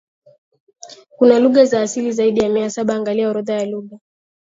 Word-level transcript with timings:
kuna 1.17 1.39
lugha 1.39 1.65
za 1.65 1.81
asili 1.81 2.11
zaidi 2.11 2.39
ya 2.39 2.49
Mia 2.49 2.69
Saba 2.69 2.95
angalia 2.95 3.29
orodha 3.29 3.53
ya 3.53 3.65
lugha 3.65 3.99